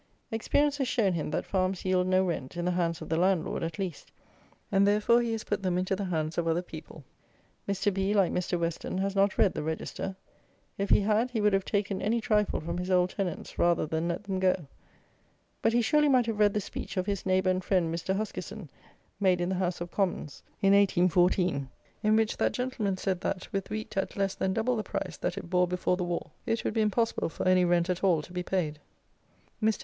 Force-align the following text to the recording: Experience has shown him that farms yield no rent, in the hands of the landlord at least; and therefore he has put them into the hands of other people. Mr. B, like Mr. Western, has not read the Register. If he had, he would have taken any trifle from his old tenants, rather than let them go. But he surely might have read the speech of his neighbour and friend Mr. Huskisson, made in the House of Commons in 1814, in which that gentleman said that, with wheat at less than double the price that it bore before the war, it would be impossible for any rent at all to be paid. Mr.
Experience 0.31 0.77
has 0.77 0.87
shown 0.87 1.13
him 1.13 1.29
that 1.29 1.45
farms 1.45 1.85
yield 1.85 2.07
no 2.07 2.25
rent, 2.25 2.57
in 2.57 2.65
the 2.65 2.71
hands 2.71 3.03
of 3.03 3.09
the 3.09 3.17
landlord 3.17 3.61
at 3.63 3.77
least; 3.77 4.11
and 4.71 4.87
therefore 4.87 5.21
he 5.21 5.31
has 5.31 5.43
put 5.43 5.61
them 5.61 5.77
into 5.77 5.95
the 5.95 6.05
hands 6.05 6.39
of 6.39 6.47
other 6.47 6.63
people. 6.63 7.03
Mr. 7.69 7.93
B, 7.93 8.11
like 8.11 8.31
Mr. 8.31 8.59
Western, 8.59 8.97
has 8.97 9.15
not 9.15 9.37
read 9.37 9.53
the 9.53 9.61
Register. 9.61 10.15
If 10.75 10.89
he 10.89 11.01
had, 11.01 11.29
he 11.29 11.39
would 11.39 11.53
have 11.53 11.65
taken 11.65 12.01
any 12.01 12.19
trifle 12.19 12.59
from 12.59 12.79
his 12.79 12.89
old 12.89 13.11
tenants, 13.11 13.59
rather 13.59 13.85
than 13.85 14.07
let 14.07 14.23
them 14.23 14.39
go. 14.39 14.65
But 15.61 15.71
he 15.71 15.83
surely 15.83 16.09
might 16.09 16.25
have 16.25 16.39
read 16.39 16.55
the 16.55 16.61
speech 16.61 16.97
of 16.97 17.05
his 17.05 17.23
neighbour 17.23 17.51
and 17.51 17.63
friend 17.63 17.93
Mr. 17.93 18.15
Huskisson, 18.15 18.69
made 19.19 19.39
in 19.39 19.49
the 19.49 19.53
House 19.61 19.81
of 19.81 19.91
Commons 19.91 20.41
in 20.63 20.73
1814, 20.73 21.69
in 22.01 22.15
which 22.15 22.37
that 22.37 22.53
gentleman 22.53 22.97
said 22.97 23.21
that, 23.21 23.53
with 23.53 23.69
wheat 23.69 23.95
at 23.97 24.17
less 24.17 24.33
than 24.33 24.51
double 24.53 24.75
the 24.75 24.81
price 24.81 25.17
that 25.17 25.37
it 25.37 25.51
bore 25.51 25.67
before 25.67 25.95
the 25.95 26.03
war, 26.03 26.31
it 26.47 26.63
would 26.63 26.73
be 26.73 26.81
impossible 26.81 27.29
for 27.29 27.47
any 27.47 27.63
rent 27.63 27.87
at 27.87 28.03
all 28.03 28.23
to 28.23 28.33
be 28.33 28.41
paid. 28.41 28.79
Mr. 29.61 29.79